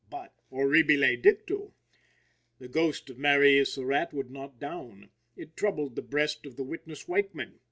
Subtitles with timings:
[0.09, 1.73] But, horribile dictu!
[2.57, 3.65] the ghost of Mary E.
[3.65, 5.11] Surratt would not down.
[5.35, 7.59] It troubled the breast of the witness Weichman.